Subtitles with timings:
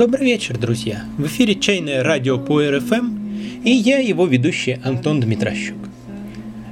[0.00, 1.04] Добрый вечер, друзья!
[1.18, 3.18] В эфире чайное радио по РФМ
[3.62, 5.76] и я, его ведущий Антон Дмитрощук.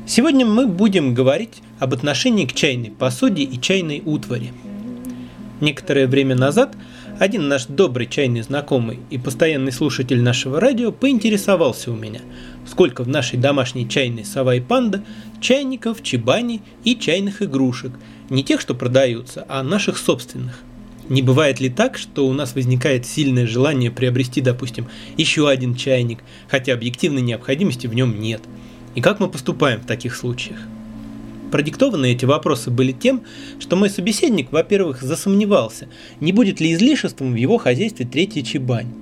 [0.07, 4.55] Сегодня мы будем говорить об отношении к чайной посуде и чайной утвари.
[5.61, 6.75] Некоторое время назад
[7.19, 12.21] один наш добрый чайный знакомый и постоянный слушатель нашего радио поинтересовался у меня,
[12.67, 15.05] сколько в нашей домашней чайной сова и панда
[15.43, 17.93] чайников, чебани и чайных игрушек,
[18.31, 20.63] не тех, что продаются, а наших собственных.
[21.09, 26.19] Не бывает ли так, что у нас возникает сильное желание приобрести, допустим, еще один чайник,
[26.49, 28.43] хотя объективной необходимости в нем нет?
[28.95, 30.59] И как мы поступаем в таких случаях?
[31.51, 33.23] Продиктованы эти вопросы были тем,
[33.59, 35.89] что мой собеседник, во-первых, засомневался,
[36.21, 38.93] не будет ли излишеством в его хозяйстве третья чебань.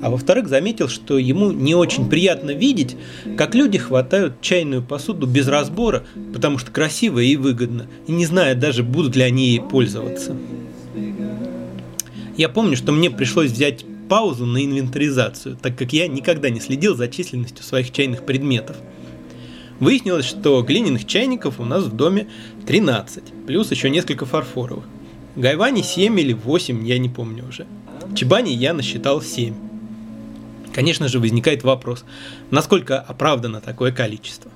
[0.00, 2.96] А во-вторых, заметил, что ему не очень приятно видеть,
[3.36, 8.54] как люди хватают чайную посуду без разбора, потому что красиво и выгодно, и не зная
[8.54, 10.34] даже, будут ли они ей пользоваться.
[12.36, 16.96] Я помню, что мне пришлось взять паузу на инвентаризацию, так как я никогда не следил
[16.96, 18.76] за численностью своих чайных предметов.
[19.80, 22.28] Выяснилось, что глиняных чайников у нас в доме
[22.66, 24.84] 13, плюс еще несколько фарфоровых.
[25.34, 27.66] Гайвани 7 или 8, я не помню уже.
[28.14, 29.54] Чебани я насчитал 7.
[30.72, 32.04] Конечно же, возникает вопрос,
[32.50, 34.50] насколько оправдано такое количество.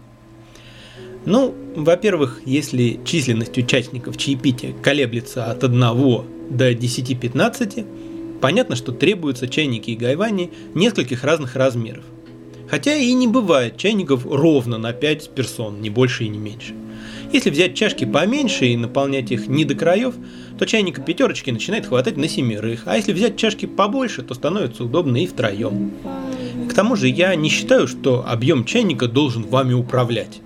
[1.24, 7.86] Ну, во-первых, если численность участников чаепития колеблется от 1 до 10-15,
[8.40, 12.04] понятно, что требуются чайники и гайвани нескольких разных размеров.
[12.68, 16.74] Хотя и не бывает чайников ровно на 5 персон, не больше и не меньше.
[17.32, 20.14] Если взять чашки поменьше и наполнять их не до краев,
[20.58, 25.22] то чайника пятерочки начинает хватать на семерых, а если взять чашки побольше, то становится удобно
[25.22, 25.92] и втроем.
[26.68, 30.40] К тому же я не считаю, что объем чайника должен вами управлять.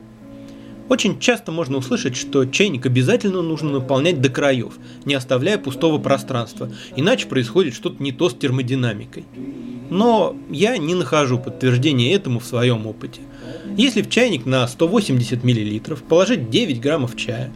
[0.91, 4.75] Очень часто можно услышать, что чайник обязательно нужно наполнять до краев,
[5.05, 9.25] не оставляя пустого пространства, иначе происходит что-то не то с термодинамикой.
[9.89, 13.21] Но я не нахожу подтверждения этому в своем опыте.
[13.77, 17.53] Если в чайник на 180 мл положить 9 граммов чая,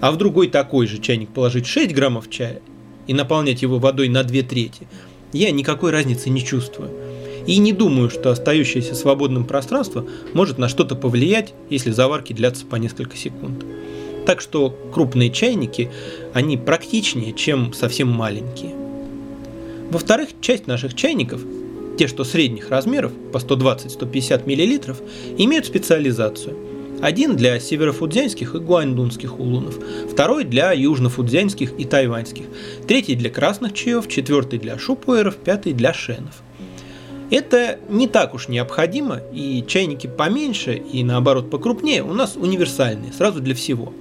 [0.00, 2.62] а в другой такой же чайник положить 6 граммов чая
[3.06, 4.88] и наполнять его водой на 2 трети,
[5.32, 6.90] я никакой разницы не чувствую.
[7.46, 12.76] И не думаю, что остающееся свободным пространство может на что-то повлиять, если заварки длятся по
[12.76, 13.64] несколько секунд.
[14.26, 15.90] Так что крупные чайники,
[16.32, 18.72] они практичнее, чем совсем маленькие.
[19.90, 21.42] Во-вторых, часть наших чайников,
[21.98, 24.96] те, что средних размеров, по 120-150 мл,
[25.38, 26.56] имеют специализацию.
[27.00, 29.76] Один для северофудзянских и гуандунских улунов,
[30.08, 32.44] второй для южнофудзянских и тайваньских,
[32.86, 36.42] третий для красных чаев, четвертый для шупуэров, пятый для шенов–
[37.32, 43.40] это не так уж необходимо, и чайники поменьше и наоборот покрупнее у нас универсальные, сразу
[43.40, 43.94] для всего.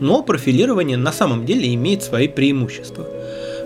[0.00, 3.06] Но профилирование на самом деле имеет свои преимущества.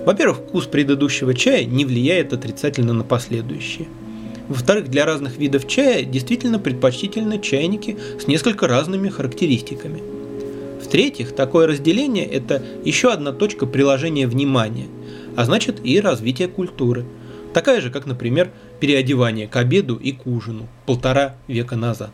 [0.04, 3.88] Во-первых, вкус предыдущего чая не влияет отрицательно на последующие.
[4.48, 10.02] Во-вторых, для разных видов чая действительно предпочтительны чайники с несколько разными характеристиками.
[10.84, 14.88] В-третьих, такое разделение– это еще одна точка приложения внимания,
[15.34, 17.06] а значит и развития культуры–
[17.52, 18.50] Такая же, как, например,
[18.82, 22.10] переодевание к обеду и к ужину полтора века назад.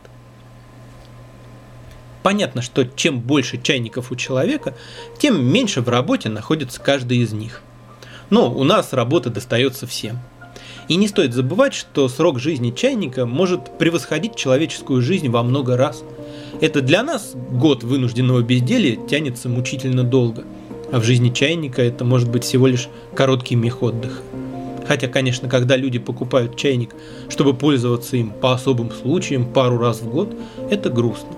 [2.21, 4.75] Понятно, что чем больше чайников у человека,
[5.17, 7.63] тем меньше в работе находится каждый из них.
[8.29, 10.19] Но у нас работа достается всем.
[10.87, 16.03] И не стоит забывать, что срок жизни чайника может превосходить человеческую жизнь во много раз.
[16.61, 20.43] Это для нас год вынужденного безделия тянется мучительно долго,
[20.91, 24.21] а в жизни чайника это может быть всего лишь короткий миг отдыха.
[24.89, 26.95] Хотя, конечно, когда люди покупают чайник,
[27.29, 30.35] чтобы пользоваться им по особым случаям пару раз в год,
[30.71, 31.29] это грустно.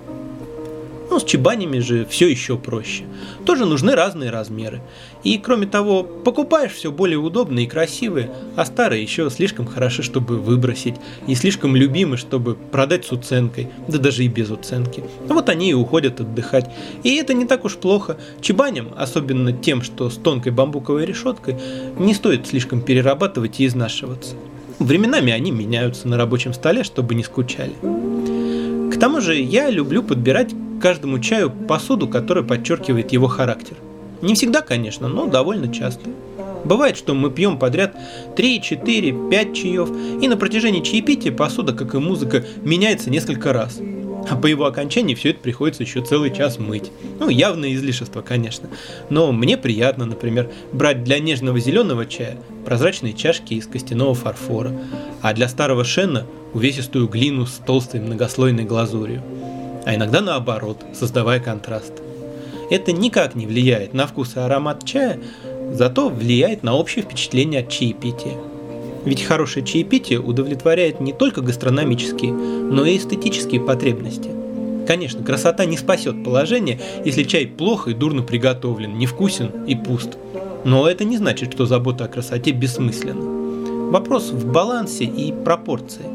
[1.11, 3.03] Ну, с чебанями же все еще проще.
[3.45, 4.81] Тоже нужны разные размеры.
[5.25, 10.39] И кроме того, покупаешь все более удобные и красивые, а старые еще слишком хороши, чтобы
[10.39, 10.95] выбросить,
[11.27, 15.03] и слишком любимы, чтобы продать с уценкой, да даже и без уценки.
[15.27, 16.71] Вот они и уходят отдыхать.
[17.03, 18.15] И это не так уж плохо.
[18.39, 21.57] Чебаням, особенно тем, что с тонкой бамбуковой решеткой,
[21.99, 24.35] не стоит слишком перерабатывать и изнашиваться.
[24.79, 27.73] Временами они меняются на рабочем столе, чтобы не скучали.
[28.93, 33.77] К тому же я люблю подбирать каждому чаю посуду, которая подчеркивает его характер.
[34.21, 36.09] Не всегда, конечно, но довольно часто.
[36.63, 37.95] Бывает, что мы пьем подряд
[38.35, 39.89] 3, 4, 5 чаев,
[40.21, 43.79] и на протяжении чаепития посуда, как и музыка, меняется несколько раз.
[44.29, 46.91] А по его окончании все это приходится еще целый час мыть.
[47.19, 48.69] Ну, явное излишество, конечно.
[49.09, 54.71] Но мне приятно, например, брать для нежного зеленого чая прозрачные чашки из костяного фарфора,
[55.21, 59.23] а для старого шена увесистую глину с толстой многослойной глазурью
[59.85, 61.93] а иногда наоборот, создавая контраст.
[62.69, 65.19] Это никак не влияет на вкус и аромат чая,
[65.73, 68.37] зато влияет на общее впечатление от чаепития.
[69.03, 74.29] Ведь хорошее чаепитие удовлетворяет не только гастрономические, но и эстетические потребности.
[74.87, 80.17] Конечно, красота не спасет положение, если чай плохо и дурно приготовлен, невкусен и пуст.
[80.63, 83.89] Но это не значит, что забота о красоте бессмысленна.
[83.91, 86.05] Вопрос в балансе и пропорции.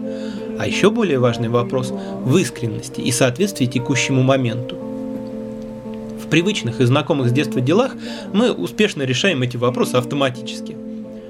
[0.59, 1.93] А еще более важный вопрос
[2.25, 4.77] в искренности и соответствии текущему моменту.
[4.77, 7.95] В привычных и знакомых с детства делах
[8.33, 10.77] мы успешно решаем эти вопросы автоматически.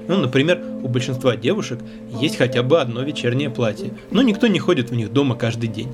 [0.07, 1.79] Ну, например, у большинства девушек
[2.19, 5.89] есть хотя бы одно вечернее платье, но никто не ходит в них дома каждый день.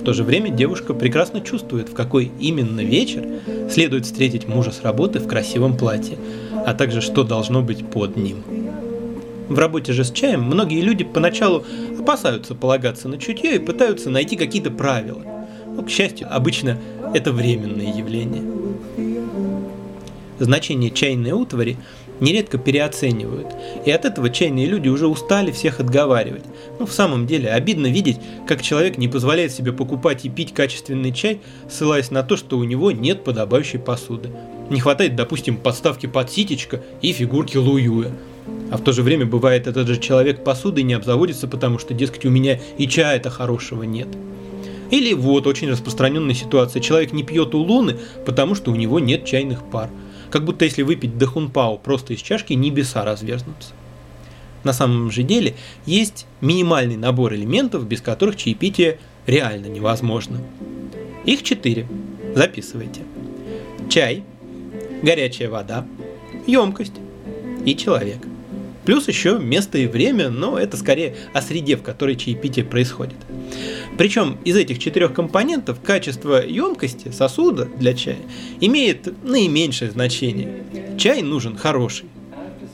[0.00, 3.24] В то же время девушка прекрасно чувствует, в какой именно вечер
[3.70, 6.18] следует встретить мужа с работы в красивом платье,
[6.66, 8.42] а также что должно быть под ним.
[9.52, 11.62] В работе же с чаем многие люди поначалу
[12.00, 15.22] опасаются полагаться на чутье и пытаются найти какие-то правила.
[15.66, 16.78] Но, к счастью, обычно
[17.12, 18.42] это временное явление.
[20.38, 21.76] Значение чайной утвари
[22.18, 23.48] нередко переоценивают,
[23.84, 26.44] и от этого чайные люди уже устали всех отговаривать.
[26.78, 31.12] Ну, в самом деле, обидно видеть, как человек не позволяет себе покупать и пить качественный
[31.12, 34.30] чай, ссылаясь на то, что у него нет подобающей посуды.
[34.70, 38.12] Не хватает, допустим, подставки под ситечко и фигурки Луюя.
[38.72, 42.24] А в то же время бывает этот же человек посудой не обзаводится, потому что, дескать,
[42.24, 44.08] у меня и чая-то хорошего нет.
[44.90, 46.80] Или вот очень распространенная ситуация.
[46.80, 49.90] Человек не пьет у луны, потому что у него нет чайных пар.
[50.30, 53.74] Как будто если выпить дахунпау просто из чашки, небеса разверзнутся.
[54.64, 55.54] На самом же деле
[55.84, 60.38] есть минимальный набор элементов, без которых чаепитие реально невозможно.
[61.26, 61.86] Их четыре.
[62.34, 63.02] Записывайте.
[63.90, 64.24] Чай,
[65.02, 65.86] горячая вода,
[66.46, 66.94] емкость
[67.66, 68.31] и человек.
[68.84, 73.16] Плюс еще место и время, но это скорее о среде, в которой чаепитие происходит.
[73.96, 78.18] Причем из этих четырех компонентов качество емкости сосуда для чая
[78.60, 80.64] имеет наименьшее значение.
[80.98, 82.06] Чай нужен хороший,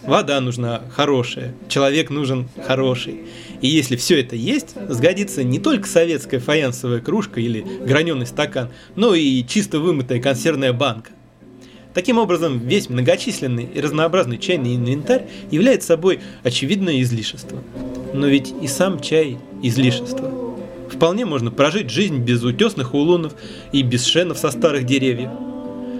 [0.04, 3.22] вода нужна хорошая, человек нужен хороший.
[3.60, 9.14] И если все это есть, сгодится не только советская фаянсовая кружка или граненый стакан, но
[9.14, 11.10] и чисто вымытая консервная банка.
[11.98, 17.58] Таким образом, весь многочисленный и разнообразный чайный инвентарь является собой очевидное излишество.
[18.14, 20.30] Но ведь и сам чай– излишество.
[20.88, 23.34] Вполне можно прожить жизнь без утесных улунов
[23.72, 25.30] и без шенов со старых деревьев.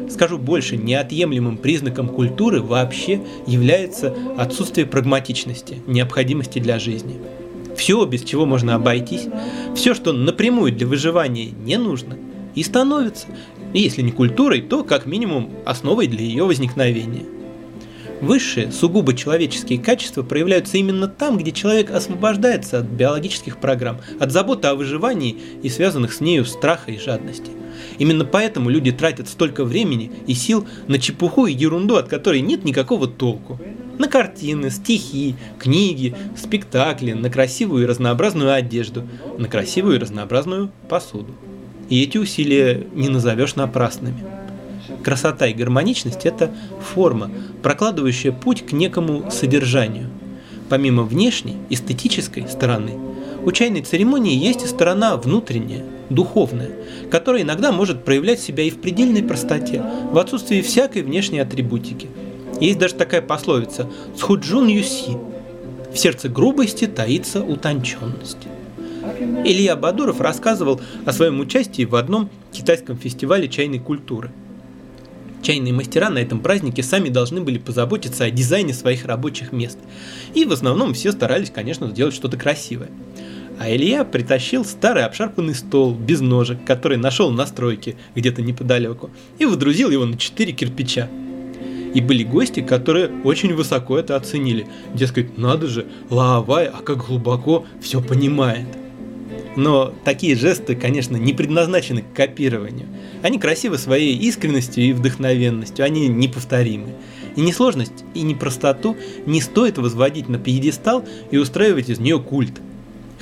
[0.09, 7.17] Скажу больше, неотъемлемым признаком культуры вообще является отсутствие прагматичности, необходимости для жизни.
[7.77, 9.27] Все, без чего можно обойтись,
[9.75, 12.17] все, что напрямую для выживания не нужно,
[12.55, 13.27] и становится
[13.73, 17.25] и если не культурой, то как минимум основой для ее возникновения.
[18.21, 24.67] Высшие, сугубо человеческие качества проявляются именно там, где человек освобождается от биологических программ, от заботы
[24.67, 27.53] о выживании и связанных с нею страха и жадности.
[27.99, 32.65] Именно поэтому люди тратят столько времени и сил на чепуху и ерунду, от которой нет
[32.65, 33.61] никакого толку.
[33.99, 39.07] На картины, стихи, книги, спектакли, на красивую и разнообразную одежду,
[39.39, 41.35] на красивую и разнообразную посуду.
[41.89, 44.25] И эти усилия не назовешь напрасными.
[45.03, 46.51] Красота и гармоничность– это
[46.81, 47.31] форма,
[47.63, 50.09] прокладывающая путь к некому содержанию.
[50.69, 52.93] Помимо внешней, эстетической стороны,
[53.45, 56.71] у чайной церемонии есть и сторона внутренняя, духовная,
[57.11, 62.09] которая иногда может проявлять себя и в предельной простоте, в отсутствии всякой внешней атрибутики.
[62.61, 65.17] Есть даже такая пословица «Схуджун юси»–
[65.93, 68.47] в сердце грубости таится утонченность.
[69.45, 74.31] Илья Бадуров рассказывал о своем участии в одном китайском фестивале чайной культуры.
[75.43, 79.79] Чайные мастера на этом празднике сами должны были позаботиться о дизайне своих рабочих мест.
[80.35, 82.91] И в основном все старались, конечно, сделать что-то красивое.
[83.59, 89.47] А Илья притащил старый обшарпанный стол без ножек, который нашел на стройке где-то неподалеку, и
[89.47, 91.09] выдрузил его на четыре кирпича.
[91.93, 94.69] И были гости, которые очень высоко это оценили.
[94.95, 98.67] Дескать, надо же, Лаовай, а как глубоко все понимает.
[99.57, 102.87] Но такие жесты, конечно, не предназначены к копированию.
[103.23, 106.95] Они красивы своей искренностью и вдохновенностью, они неповторимы.
[107.37, 112.61] И несложность, и непростоту не стоит возводить на пьедестал и устраивать из нее культ.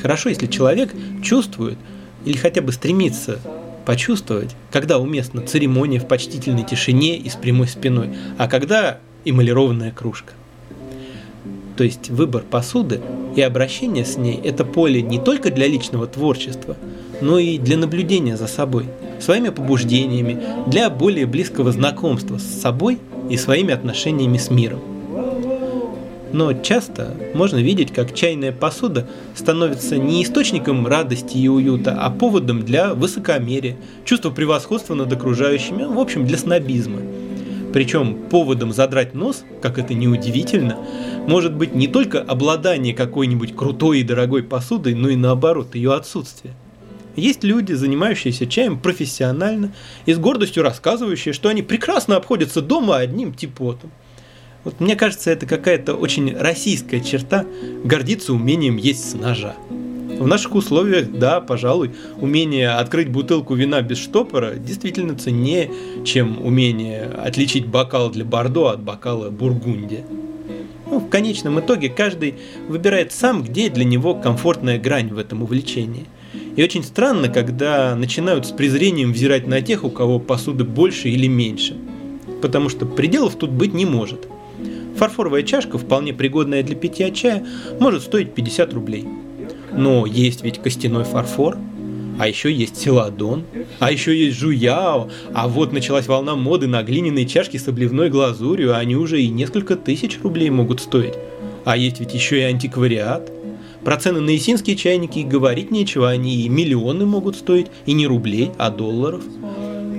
[0.01, 1.79] Хорошо, если человек чувствует
[2.25, 3.41] или хотя бы стремится
[3.87, 10.35] почувствовать, когда уместна церемония в почтительной тишине и с прямой спиной, а когда эмалированная кружка.
[11.77, 13.01] То есть выбор посуды
[13.37, 16.77] и обращение с ней– это поле не только для личного творчества,
[17.21, 18.87] но и для наблюдения за собой,
[19.21, 24.81] своими побуждениями, для более близкого знакомства с собой и своими отношениями с миром.
[26.33, 32.63] Но часто можно видеть, как чайная посуда становится не источником радости и уюта, а поводом
[32.63, 37.01] для высокомерия, чувства превосходства над окружающими, в общем, для снобизма.
[37.73, 40.77] Причем поводом задрать нос, как это неудивительно,
[41.27, 46.55] может быть не только обладание какой-нибудь крутой и дорогой посудой, но и наоборот, ее отсутствие.
[47.17, 49.73] Есть люди, занимающиеся чаем профессионально
[50.05, 53.91] и с гордостью рассказывающие, что они прекрасно обходятся дома одним типотом.
[54.65, 57.47] Вот мне кажется, это какая-то очень российская черта
[57.85, 59.55] гордиться умением есть с ножа.
[60.19, 65.71] В наших условиях, да, пожалуй, умение открыть бутылку вина без штопора действительно ценнее,
[66.05, 70.05] чем умение отличить бокал для Бордо от бокала Бургундия.
[70.87, 72.37] Ну, в конечном итоге каждый
[72.69, 76.07] выбирает сам, где для него комфортная грань в этом увлечении.
[76.55, 81.27] И очень странно, когда начинают с презрением взирать на тех, у кого посуды больше или
[81.27, 81.77] меньше.
[82.41, 84.29] Потому что пределов тут быть не может.
[84.97, 87.45] Фарфоровая чашка, вполне пригодная для питья чая,
[87.81, 89.07] может стоить 50 рублей.
[89.73, 91.59] Но есть ведь костяной фарфор,
[92.19, 93.45] а еще есть селадон,
[93.79, 98.75] а еще есть жуяо, а вот началась волна моды на глиняные чашки с обливной глазурью,
[98.75, 101.15] а они уже и несколько тысяч рублей могут стоить.
[101.65, 103.33] А есть ведь еще и антиквариат.
[103.85, 108.51] Про цены на исинские чайники говорить нечего, они и миллионы могут стоить, и не рублей,
[108.59, 109.23] а долларов.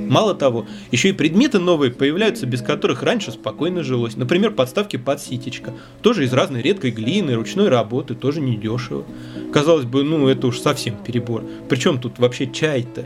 [0.10, 4.16] Мало того, еще и предметы новые появляются, без которых раньше спокойно жилось.
[4.16, 5.74] Например, подставки под ситечко.
[6.02, 9.04] Тоже из разной редкой глины, ручной работы, тоже недешево.
[9.52, 11.44] Казалось бы, ну это уж совсем перебор.
[11.70, 13.06] Причем тут вообще чай-то?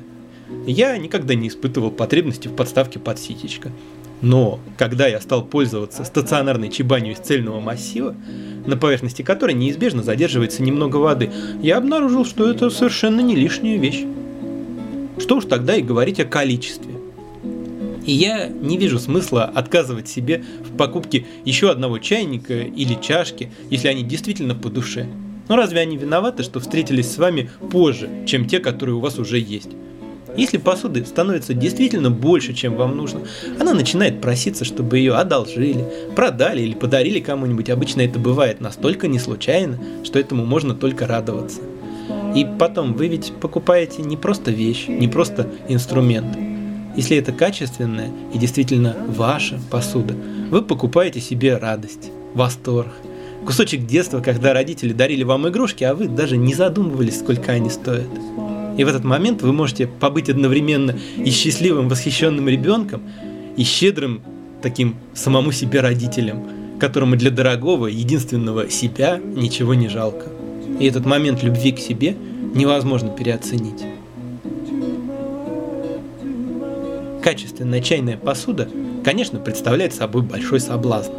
[0.68, 3.72] Я никогда не испытывал потребности в подставке под ситечко.
[4.22, 8.16] Но когда я стал пользоваться стационарной чебанью из цельного массива,
[8.68, 11.32] на поверхности которой неизбежно задерживается немного воды,
[11.64, 14.06] я обнаружил, что это совершенно не лишняя вещь.
[15.22, 16.96] Что уж тогда и говорить о количестве.
[18.06, 23.88] И я не вижу смысла отказывать себе в покупке еще одного чайника или чашки, если
[23.88, 25.08] они действительно по душе.
[25.48, 29.38] Но разве они виноваты, что встретились с вами позже, чем те, которые у вас уже
[29.38, 29.70] есть?
[30.36, 33.22] Если посуды становится действительно больше, чем вам нужно,
[33.60, 35.86] она начинает проситься, чтобы ее одолжили,
[36.16, 37.70] продали или подарили кому-нибудь.
[37.70, 41.62] Обычно это бывает настолько не случайно, что этому можно только радоваться.
[42.36, 46.38] И потом, вы ведь покупаете не просто вещь, не просто инструмент.
[46.96, 50.16] Если это качественная и действительно ваша посуда,
[50.50, 52.92] вы покупаете себе радость, восторг,
[53.46, 58.10] кусочек детства, когда родители дарили вам игрушки, а вы даже не задумывались, сколько они стоят.
[58.78, 63.04] И в этот момент вы можете побыть одновременно и счастливым, восхищенным ребенком,
[63.58, 64.22] и щедрым
[64.62, 66.44] таким самому себе родителем,
[66.80, 70.28] которому для дорогого, единственного себя ничего не жалко.
[70.82, 72.16] И этот момент любви к себе
[72.56, 73.84] невозможно переоценить.
[77.22, 78.68] Качественная чайная посуда,
[79.06, 81.12] конечно, представляет собой большой соблазн.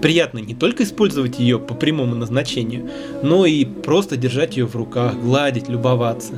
[0.00, 2.90] Приятно не только использовать ее по прямому назначению,
[3.24, 6.34] но и просто держать ее в руках, гладить, любоваться.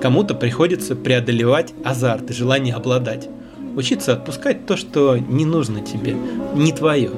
[0.00, 3.28] Кому-то приходится преодолевать азарт и желание обладать.
[3.74, 6.14] Учиться отпускать то, что не нужно тебе,
[6.54, 7.10] не твое.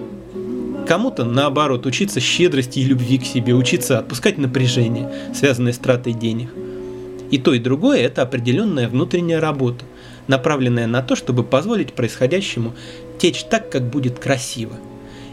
[0.91, 6.51] Кому-то, наоборот, учиться щедрости и любви к себе, учиться отпускать напряжение, связанное с тратой денег.
[7.31, 9.85] И то, и другое– это определенная внутренняя работа,
[10.27, 12.75] направленная на то, чтобы позволить происходящему
[13.21, 14.75] течь так, как будет красиво.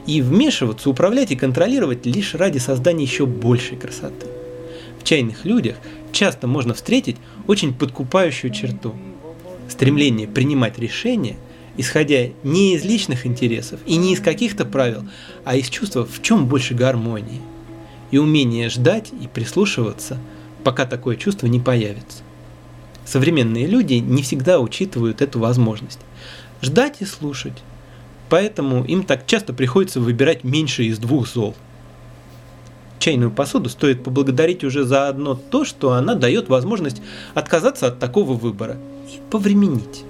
[0.06, 4.28] И вмешиваться, управлять и контролировать лишь ради создания еще большей красоты.
[5.00, 5.78] В чайных людях
[6.12, 8.94] часто можно встретить очень подкупающую черту–
[9.70, 11.36] стремление принимать решения–
[11.78, 15.06] исходя не из личных интересов и не из каких-то правил,
[15.46, 17.42] а из чувства, в чем больше гармонии.
[18.12, 20.18] И умение ждать и прислушиваться,
[20.64, 22.24] пока такое чувство не появится.
[23.06, 26.00] Современные люди не всегда учитывают эту возможность.
[26.62, 27.64] Ждать и слушать.
[28.30, 31.56] Поэтому им так часто приходится выбирать меньше из двух зол.
[33.00, 37.02] Чайную посуду стоит поблагодарить уже за одно то, что она дает возможность
[37.34, 40.04] отказаться от такого выбора и повременить.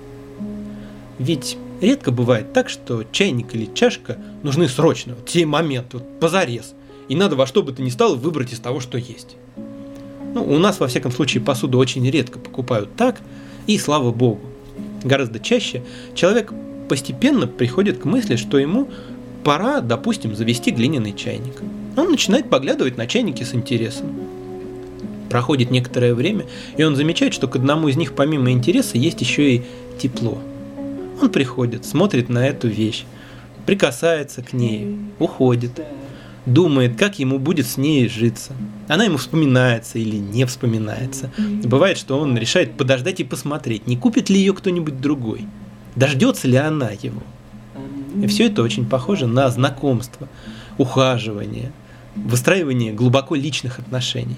[1.20, 6.74] Ведь редко бывает так, что чайник или чашка нужны срочно, в сей момент, вот позарез.
[7.08, 9.36] И надо во что бы то ни стало выбрать из того, что есть.
[10.34, 13.18] Ну, у нас, во всяком случае, посуду очень редко покупают так,
[13.66, 14.42] и слава богу.
[15.04, 15.84] Гораздо чаще
[16.14, 16.54] человек
[16.90, 18.90] постепенно приходит к мысли, что ему
[19.44, 21.62] пора, допустим, завести глиняный чайник.
[21.96, 24.08] Он начинает поглядывать на чайники с интересом.
[25.30, 26.46] Проходит некоторое время,
[26.78, 29.64] и он замечает, что к одному из них помимо интереса есть еще и
[29.98, 30.38] тепло–
[31.22, 33.06] он приходит, смотрит на эту вещь,
[33.66, 35.82] прикасается к ней, уходит,
[36.46, 38.54] думает, как ему будет с ней житься.
[38.88, 41.32] Она ему вспоминается или не вспоминается.
[41.38, 45.46] Бывает, что он решает подождать и посмотреть, не купит ли ее кто-нибудь другой,
[45.96, 47.22] дождется ли она его.
[48.22, 50.28] И все это очень похоже на знакомство,
[50.78, 51.72] ухаживание,
[52.16, 54.38] выстраивание глубоко личных отношений.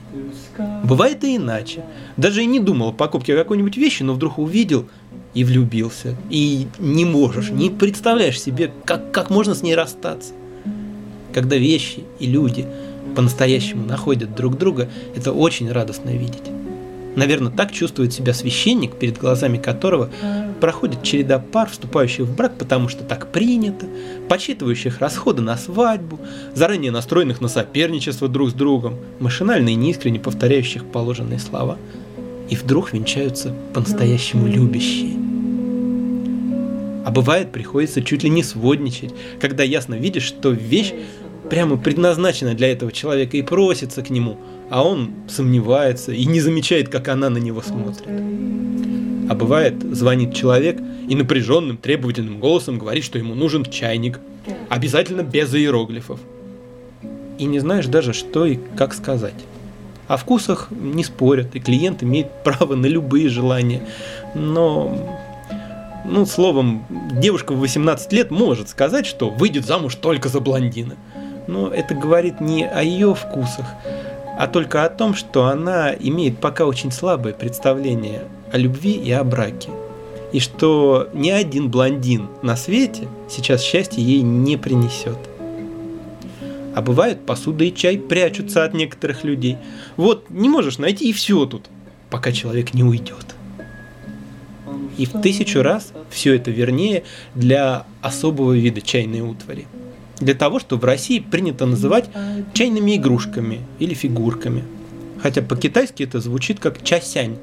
[0.83, 1.83] Бывает и иначе.
[2.17, 4.87] Даже и не думал о покупке какой-нибудь вещи, но вдруг увидел–
[5.33, 6.15] и влюбился.
[6.29, 10.33] И не можешь, не представляешь себе, как, как можно с ней расстаться.
[11.33, 12.65] Когда вещи и люди
[13.15, 16.43] по-настоящему находят друг друга, это очень радостно видеть.
[17.15, 20.09] Наверное, так чувствует себя священник, перед глазами которого
[20.61, 23.87] проходит череда пар, вступающих в брак, потому что так принято,
[24.27, 26.19] подсчитывающих расходы на свадьбу,
[26.53, 31.77] заранее настроенных на соперничество друг с другом, машинально и неискренне повторяющих положенные слова.
[32.49, 35.13] И вдруг венчаются по-настоящему любящие.
[37.05, 40.93] А бывает, приходится чуть ли не сводничать, когда ясно видишь, что вещь
[41.49, 44.37] прямо предназначена для этого человека и просится к нему,
[44.69, 48.07] а он сомневается и не замечает, как она на него смотрит.
[48.07, 54.19] А бывает, звонит человек и напряженным, требовательным голосом говорит, что ему нужен чайник,
[54.69, 56.19] обязательно без иероглифов.
[57.37, 59.35] И не знаешь даже, что и как сказать.
[60.09, 63.87] О вкусах не спорят, и клиент имеет право на любые желания.
[64.33, 64.97] Но
[66.03, 70.95] ну, словом, девушка в 18 лет может сказать, что выйдет замуж только за блондина.
[71.47, 73.67] Но это говорит не о ее вкусах,
[74.37, 79.23] а только о том, что она имеет пока очень слабое представление о любви и о
[79.23, 79.69] браке.
[80.31, 85.28] И что ни один блондин на свете сейчас счастье ей не принесет.
[86.79, 89.57] А бывает, посуда и чай прячутся от некоторых людей.
[89.97, 91.65] Вот не можешь найти и все тут,
[92.09, 93.35] пока человек не уйдет.
[94.97, 97.03] И в тысячу раз все это вернее
[97.35, 99.67] для особого вида чайной утвари.
[100.21, 102.09] Для того, что в России принято называть
[102.53, 104.63] чайными игрушками или фигурками.
[105.21, 107.35] Хотя по-китайски это звучит как часянь,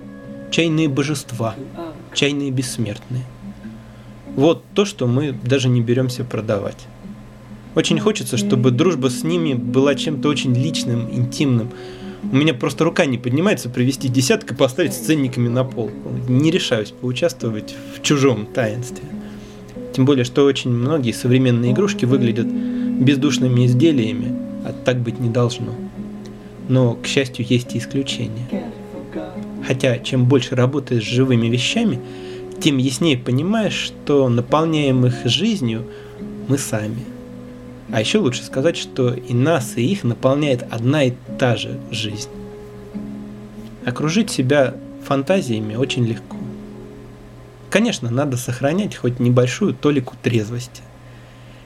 [0.50, 1.56] чайные божества,
[2.14, 3.26] чайные бессмертные.
[4.34, 6.86] Вот то, что мы даже не беремся продавать.
[7.76, 11.68] Очень хочется, чтобы дружба с ними была чем-то очень личным, интимным,
[12.32, 15.90] у меня просто рука не поднимается привести десяток и поставить с ценниками на пол.
[16.26, 19.04] Не решаюсь поучаствовать в чужом таинстве.
[19.94, 25.74] Тем более, что очень многие современные игрушки выглядят бездушными изделиями, а так быть не должно.
[26.70, 28.48] Но, к счастью, есть и исключения.
[29.66, 32.00] Хотя, чем больше работаешь с живыми вещами,
[32.58, 35.84] тем яснее понимаешь, что наполняем их жизнью
[36.48, 37.00] мы сами–
[37.90, 42.30] а еще лучше сказать, что и нас, и их наполняет одна и та же жизнь.
[43.84, 46.36] Окружить себя фантазиями очень легко.
[47.70, 50.82] Конечно, надо сохранять хоть небольшую толику трезвости.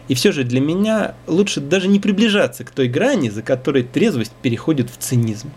[0.09, 4.33] И все же для меня лучше даже не приближаться к той грани, за которой трезвость
[4.43, 5.51] переходит в цинизм.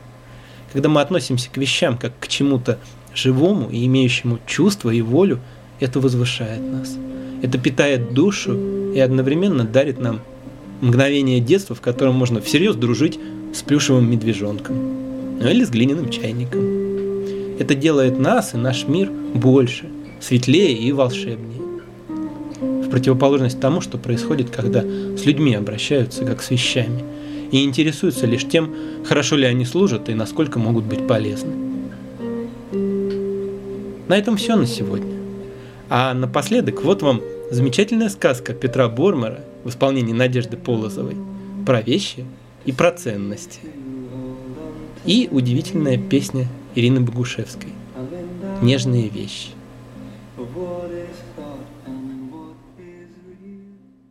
[0.71, 2.77] Когда мы относимся к вещам как к чему-то
[3.15, 5.39] живому и имеющему чувство и волю,
[5.79, 6.95] это возвышает нас.
[7.41, 10.21] Это питает душу и одновременно дарит нам
[10.83, 13.17] мгновение детства, в котором можно всерьез дружить
[13.53, 14.75] с плюшевым медвежонком.
[15.39, 16.61] Ну или с глиняным чайником.
[17.57, 19.85] Это делает нас и наш мир больше,
[20.19, 21.61] светлее и волшебнее.
[22.59, 27.03] В противоположность тому, что происходит, когда с людьми обращаются как с вещами
[27.51, 28.73] и интересуются лишь тем,
[29.05, 31.53] хорошо ли они служат и насколько могут быть полезны.
[34.09, 35.13] На этом все на сегодня.
[35.89, 41.15] А напоследок вот вам замечательная сказка Петра Бормера в исполнении Надежды Полозовой
[41.65, 42.25] про вещи
[42.65, 43.59] и про ценности.
[45.05, 47.71] И удивительная песня Ирины Богушевской
[48.61, 49.49] «Нежные вещи».